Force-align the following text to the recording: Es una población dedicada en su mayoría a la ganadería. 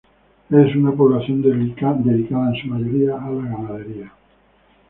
Es 0.49 0.75
una 0.75 0.91
población 0.93 1.43
dedicada 1.43 1.95
en 2.07 2.27
su 2.59 2.67
mayoría 2.69 3.23
a 3.23 3.29
la 3.29 3.43
ganadería. 3.51 4.11